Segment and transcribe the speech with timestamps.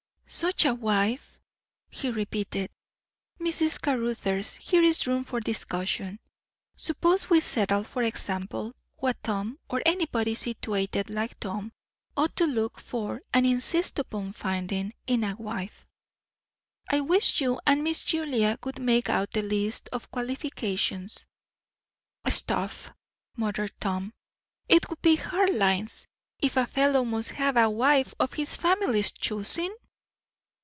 [0.33, 1.37] "Such a wife"
[1.89, 2.71] he repeated.
[3.41, 3.81] "Mrs.
[3.81, 6.19] Caruthers, here is room for discussion.
[6.77, 11.73] Suppose we settle, for example, what Tom, or anybody situated like Tom,
[12.15, 15.85] ought to look for and insist upon finding, in a wife.
[16.89, 21.25] I wish you and Miss Julia would make out the list of qualifications."
[22.29, 22.93] "Stuff!"
[23.35, 24.13] muttered Tom.
[24.69, 26.07] "It would be hard lines,
[26.39, 29.75] if a fellow must have a wife of his family's choosing!"